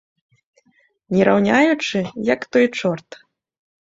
Не 1.15 1.21
раўняючы, 1.27 2.01
як 2.33 2.41
той 2.57 2.65
чорт. 2.79 3.09